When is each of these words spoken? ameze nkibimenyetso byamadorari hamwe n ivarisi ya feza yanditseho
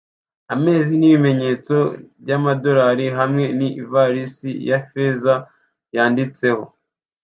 ameze 0.53 0.89
nkibimenyetso 0.99 1.75
byamadorari 2.21 3.05
hamwe 3.17 3.45
n 3.57 3.59
ivarisi 3.81 4.49
ya 4.69 4.79
feza 4.89 5.33
yanditseho 5.95 6.63